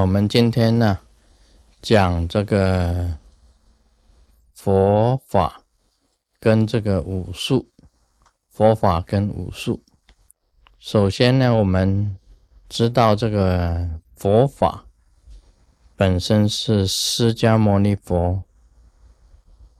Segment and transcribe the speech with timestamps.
[0.00, 0.98] 我们今天呢
[1.82, 3.18] 讲这个
[4.54, 5.62] 佛法
[6.38, 7.68] 跟这个武术，
[8.48, 9.82] 佛法跟武术。
[10.78, 12.16] 首先呢，我们
[12.66, 14.86] 知道这个佛法
[15.96, 18.42] 本身是释迦牟尼佛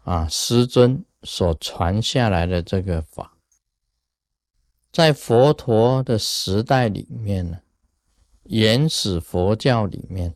[0.04, 3.32] 啊师尊所传下来的这个法。
[4.92, 7.60] 在佛陀的时代里面呢，
[8.44, 10.34] 原始佛教里面，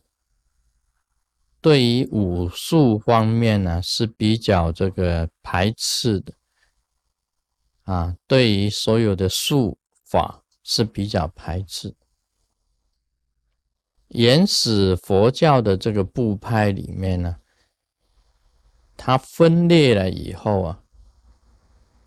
[1.59, 6.33] 对于武术方面呢是比较这个排斥的，
[7.83, 11.95] 啊，对于所有的术法是比较排斥。
[14.09, 17.37] 原始佛教的这个部派里面呢，
[18.95, 20.81] 它分裂了以后啊。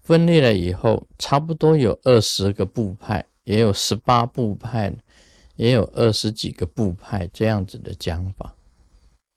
[0.01, 4.97] 分裂了以后，差不多有二十个部派，也有十八部派，
[5.59, 8.55] 也有二十几个部派这样子的讲法。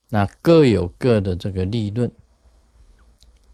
[0.09, 2.09] 那各有各的这个立论。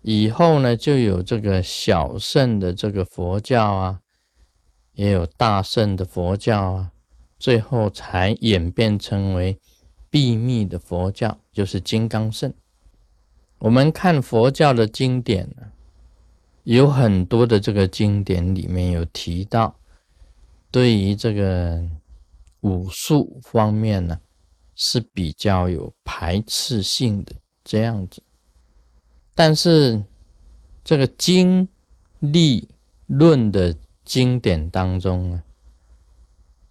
[0.01, 4.01] 以后呢，就有这个小圣的这个佛教啊，
[4.93, 6.91] 也有大圣的佛教啊，
[7.39, 9.57] 最后才演变成为
[10.11, 12.53] 秘密的佛教，就是金刚圣。
[13.59, 15.71] 我们看佛教的经典呢。
[16.63, 19.79] 有很多的这个经典里面有提到，
[20.69, 21.81] 对于这个
[22.61, 24.19] 武术方面呢，
[24.75, 28.21] 是比较有排斥性的这样子。
[29.35, 30.03] 但是
[30.83, 31.67] 这个经
[32.19, 32.67] 历
[33.05, 35.43] 论的经典当中呢，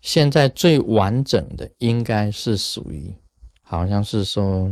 [0.01, 3.15] 现在最完整的应该是属于，
[3.63, 4.71] 好像是说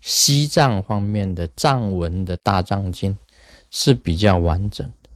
[0.00, 3.16] 西藏方面的藏文的大藏经。
[3.74, 5.08] 是比较完整的，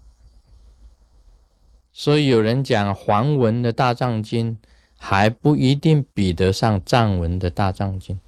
[1.92, 4.56] 所以有人讲黄文的大藏经
[4.96, 8.18] 还不一定比得上藏文的大藏经，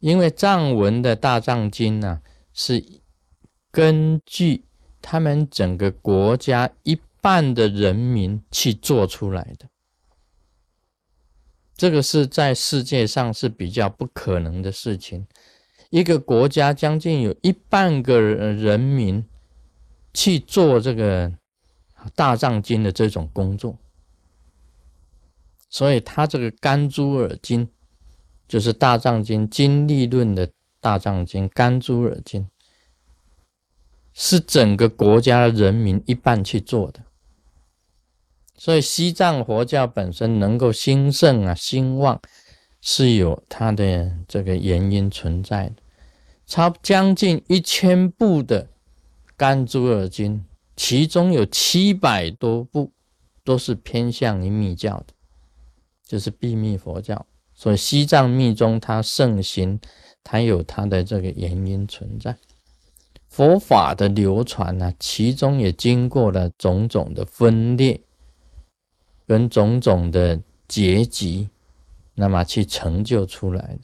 [0.00, 2.20] 因为藏文的大藏经呢
[2.52, 2.84] 是
[3.70, 4.64] 根据
[5.00, 9.66] 他们整个国家一半的人民去做出来的，
[11.76, 15.26] 这个是在世界上是比较不可能的事情。
[15.90, 19.24] 一个国家将近有一半个人民
[20.12, 21.32] 去做这个
[22.14, 23.78] 大藏经的这种工作，
[25.76, 27.68] 所以他这个甘珠尔经
[28.48, 30.50] 就是大藏经经历论的
[30.80, 32.48] 大藏经甘珠尔经，
[34.14, 37.00] 是整个国家的人民一半去做的，
[38.56, 42.18] 所以西藏佛教本身能够兴盛啊兴旺。
[42.80, 45.76] 是有它的这个原因存在的，
[46.46, 48.64] 差将近一千部的
[49.36, 50.38] 《甘珠尔经》，
[50.76, 52.92] 其中有七百多部
[53.42, 55.06] 都是偏向于密教的，
[56.06, 57.26] 就是秘密佛教。
[57.52, 59.78] 所以西藏密宗它盛行，
[60.22, 62.36] 它有它的这个原因存在。
[63.28, 68.00] 佛法的流传呢，其中也经过了种种的分裂，
[69.26, 71.50] 跟种种的结集。
[72.14, 73.80] 那么去成就出来的，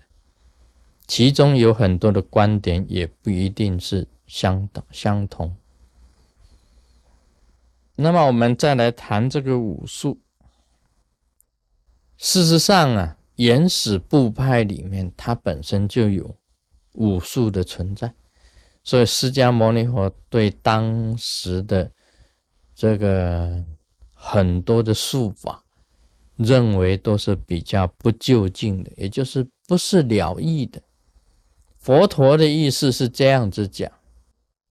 [1.06, 5.54] 其中有很多的观点也不一定是相等相同。
[7.94, 10.18] 那么我们再来谈这个武术。
[12.22, 16.36] 事实上啊，原始部派里面它本身就有
[16.92, 18.14] 武术的存在，
[18.84, 21.90] 所以释迦牟尼佛对当时的
[22.76, 23.64] 这个
[24.14, 25.64] 很多的术法。
[26.36, 30.82] 认为都是比较不就近的，也就是不是了义的。
[31.78, 33.92] 佛陀的意思是这样子讲，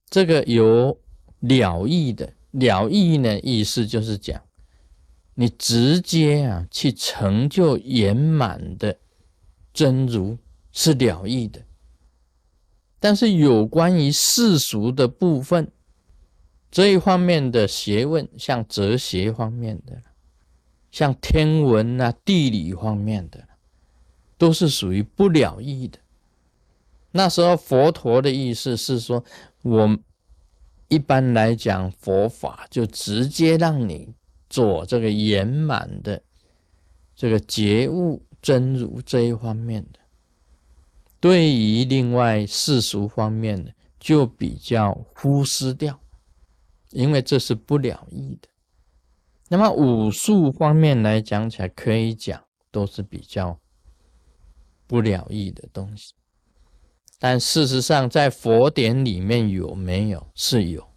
[0.09, 0.97] 这个有
[1.39, 4.41] 了义的，了义呢意思就是讲，
[5.41, 8.99] 你直接啊去成就圆满的
[9.73, 10.37] 真如
[10.71, 11.63] 是了义的。
[12.99, 15.71] 但是有关于世俗的部分
[16.69, 20.03] 这一方面的学问，像哲学方面的。
[20.91, 23.47] 像天文啊、地理方面的，
[24.37, 25.97] 都是属于不了义的。
[27.11, 29.23] 那时候佛陀的意思是说，
[29.63, 29.97] 我
[30.89, 34.13] 一般来讲佛法就直接让你
[34.51, 36.21] 做这个圆满的
[37.15, 39.99] 这个觉悟真如这一方面的。
[41.21, 45.99] 对于另外世俗方面的，就比较忽视掉，
[46.89, 48.49] 因为这是不了义的。
[49.47, 53.59] 那么武术方面来讲起来，可以讲都是比较
[54.87, 56.13] 不了义的东西。
[57.19, 60.27] 但事实上，在佛典里面有没有？
[60.33, 60.90] 是有，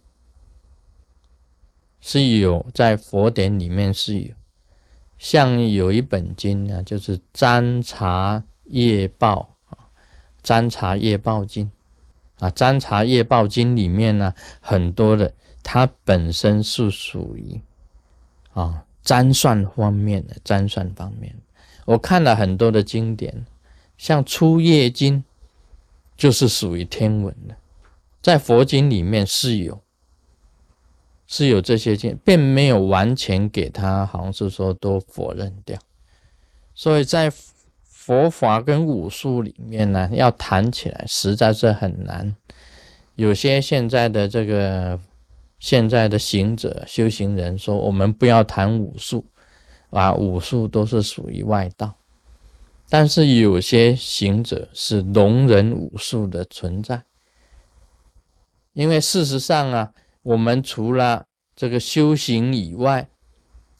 [2.07, 4.31] 是有，在佛典里面是有。
[5.17, 9.89] 像有一本经呢，就是《占察业报》啊，
[10.43, 11.65] 《占察业报经》
[12.45, 14.31] 啊，《占察业报经》里面呢，
[14.61, 17.59] 很多的它本身是属于
[18.53, 21.35] 啊占算方面的，占算方面。
[21.85, 23.47] 我看了很多的经典，
[23.97, 25.17] 像《出业经》
[26.15, 27.55] 就是属于天文的，
[28.21, 29.81] 在佛经里面是有。
[31.27, 35.77] 是有这些经，并没有完全给他，好像是说都否认掉。
[36.75, 37.31] 所以在
[37.83, 42.35] 佛法跟武术里面呢，要谈起来实在是很难。
[43.15, 44.99] 有些现在的这个
[45.57, 49.25] 现在的行者修行人说，我们不要谈武术，
[49.89, 51.95] 啊，武术都是属于外道。
[52.87, 57.01] 但是有些行者是容忍武术的存在，
[58.73, 59.91] 因为事实上啊。
[60.25, 63.07] 我们除了这个修行以外，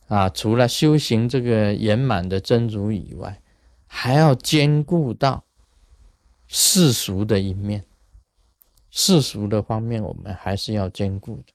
[0.07, 3.41] 啊，除了修行这个圆满的真如以外，
[3.87, 5.43] 还要兼顾到
[6.47, 7.83] 世俗的一面。
[8.91, 11.45] 世俗的方面，我们还是要兼顾的。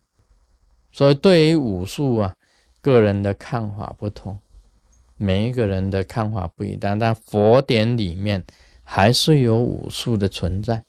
[0.91, 2.35] 所以，对于武术啊，
[2.81, 4.41] 个人的看法不同，
[5.17, 6.99] 每一个人的看法不一样。
[6.99, 8.45] 但佛典里面
[8.83, 10.85] 还是有武术的存在。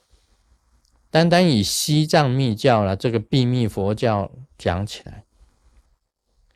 [1.12, 5.26] 单单以西藏密教了这个秘密佛教讲起来，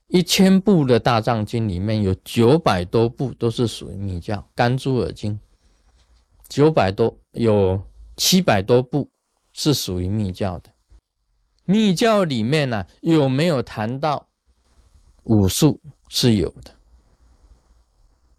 [0.07, 5.35] 一千部的大藏经里面有九百多部都是属于密教，《甘珠尔经》
[6.49, 7.83] 九百多有
[8.17, 9.11] 七百多部
[9.53, 10.71] 是属于密教的。
[11.67, 14.27] 密教里面呢有没有谈到
[15.25, 15.79] 武术？
[16.09, 16.75] 是有的，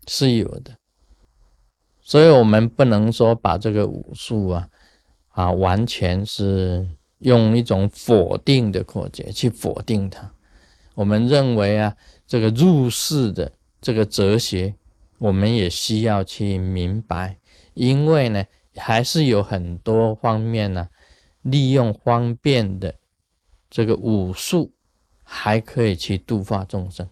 [0.08, 0.76] 是有的。
[2.02, 4.68] 所以我们不能说把这个武术啊。
[5.38, 6.88] 啊，完全是
[7.20, 10.32] 用一种否定的扩解去否定它。
[10.96, 11.96] 我们认为啊，
[12.26, 14.74] 这个入世的这个哲学，
[15.20, 17.38] 我们也需要去明白，
[17.76, 18.46] 因为呢，
[18.78, 20.90] 还是有很多方面呢，
[21.44, 22.96] 利用方便的
[23.70, 24.72] 这个武术，
[25.22, 27.08] 还可以去度化众生。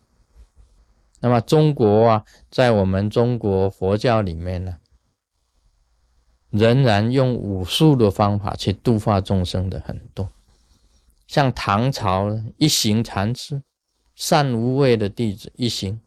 [1.19, 4.77] 那么中国啊，在我们中国佛教里面呢。
[6.57, 10.29] 仍然用武术的方法去度化众生的很多，
[11.27, 13.61] 像唐朝一行禅师，
[14.15, 15.99] 善无畏的弟子一行，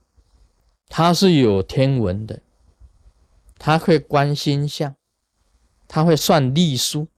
[0.88, 2.40] 他是有天文的，
[3.58, 4.94] 他会观星象，
[5.86, 7.08] 他会算历书。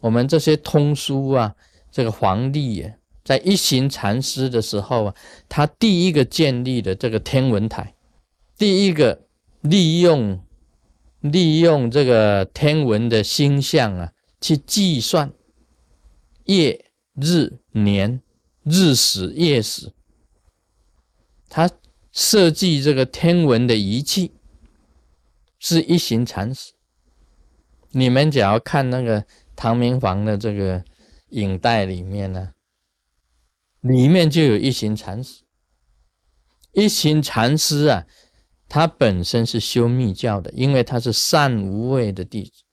[0.00, 1.56] 我们这些通书啊，
[1.90, 2.94] 这个皇帝啊，
[3.24, 5.14] 在一行禅师的时候啊，
[5.48, 7.94] 他第一个建立的这个天文台，
[8.58, 9.22] 第一个
[9.62, 10.42] 利用。
[11.30, 15.32] 利用这个天文的星象啊，去计算
[16.44, 18.22] 夜、日、年、
[18.62, 19.92] 日时、夜时。
[21.48, 21.70] 他
[22.12, 24.34] 设计这个天文的仪器
[25.58, 26.72] 是一行禅师。
[27.90, 29.24] 你们只要看那个
[29.54, 30.84] 唐明皇的这个
[31.30, 32.52] 影带里面呢，
[33.80, 35.42] 里面就有一行禅师。
[36.72, 38.06] 一行禅师啊。
[38.68, 42.64] 他本身是修密教的，因为他是善无畏的弟子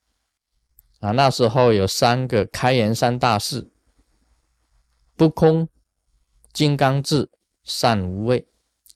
[1.00, 1.12] 啊。
[1.12, 3.69] 那时候有三个开元三大士：
[5.16, 5.69] 不空、
[6.51, 7.30] 金刚智、
[7.64, 8.47] 善无畏。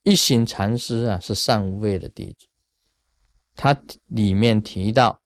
[0.04, 2.48] 一行禅师啊，是善无畏的弟子。
[3.56, 5.22] 他里面提到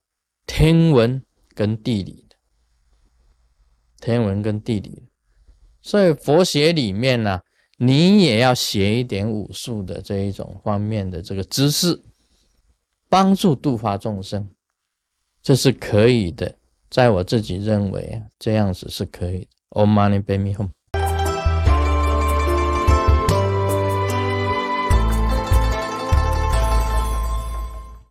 [0.45, 1.23] 天文
[1.55, 2.35] 跟地理的，
[3.99, 5.07] 天文跟地理，
[5.81, 7.41] 所以佛学里面呢。
[7.83, 11.99] 你也要学一点武术的这一种方面的这个知识，
[13.09, 14.47] 帮助度化众生，
[15.41, 16.55] 这是可以的。
[16.91, 19.47] 在我自己认为啊，这样子是可以。
[19.69, 20.69] Om Mani Padme Hum。